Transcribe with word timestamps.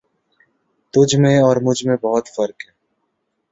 تجھ 0.93 1.15
میں 1.15 1.37
اور 1.39 1.57
مجھ 1.61 1.85
میں 1.85 1.95
بہت 2.01 2.27
فرق 2.27 2.65
ہے 2.65 2.71